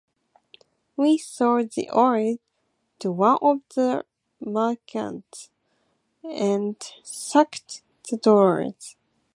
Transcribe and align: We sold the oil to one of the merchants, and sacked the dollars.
We 0.97 1.19
sold 1.19 1.73
the 1.73 1.87
oil 1.95 2.37
to 2.97 3.11
one 3.11 3.37
of 3.39 3.59
the 3.75 4.03
merchants, 4.39 5.51
and 6.23 6.75
sacked 7.03 7.83
the 8.09 8.17
dollars. 8.17 8.95